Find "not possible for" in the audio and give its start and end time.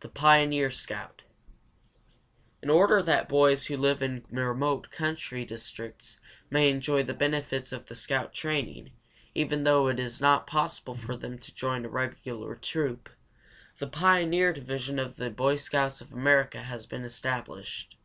10.20-11.16